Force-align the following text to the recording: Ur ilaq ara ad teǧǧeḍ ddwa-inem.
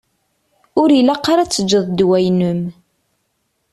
Ur 0.81 0.89
ilaq 0.99 1.25
ara 1.31 1.41
ad 1.43 1.49
teǧǧeḍ 1.51 1.83
ddwa-inem. 1.89 2.61